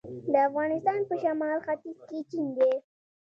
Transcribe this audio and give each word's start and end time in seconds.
د 0.31 0.33
افغانستان 0.49 0.99
په 1.09 1.15
شمال 1.23 1.57
ختیځ 1.65 1.97
کې 2.07 2.19
چین 2.29 2.47
دی 2.57 2.71